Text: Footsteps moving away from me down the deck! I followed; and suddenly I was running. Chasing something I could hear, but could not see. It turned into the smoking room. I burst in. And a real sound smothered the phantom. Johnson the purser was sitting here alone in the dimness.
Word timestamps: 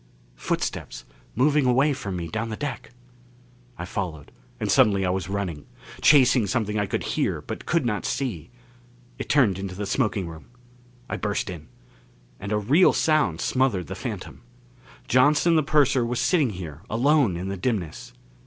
Footsteps 0.37 1.05
moving 1.35 1.67
away 1.67 1.93
from 1.93 2.15
me 2.15 2.27
down 2.27 2.49
the 2.49 2.55
deck! 2.55 2.89
I 3.77 3.85
followed; 3.85 4.31
and 4.59 4.71
suddenly 4.71 5.05
I 5.05 5.11
was 5.11 5.29
running. 5.29 5.67
Chasing 6.01 6.47
something 6.47 6.79
I 6.79 6.87
could 6.87 7.03
hear, 7.03 7.39
but 7.39 7.67
could 7.67 7.85
not 7.85 8.03
see. 8.07 8.49
It 9.19 9.29
turned 9.29 9.59
into 9.59 9.75
the 9.75 9.85
smoking 9.85 10.27
room. 10.27 10.45
I 11.07 11.17
burst 11.17 11.51
in. 11.51 11.67
And 12.39 12.51
a 12.51 12.57
real 12.57 12.93
sound 12.93 13.41
smothered 13.41 13.85
the 13.85 13.93
phantom. 13.93 14.41
Johnson 15.07 15.55
the 15.55 15.61
purser 15.61 16.03
was 16.03 16.19
sitting 16.19 16.49
here 16.49 16.81
alone 16.89 17.37
in 17.37 17.49
the 17.49 17.55
dimness. 17.55 18.11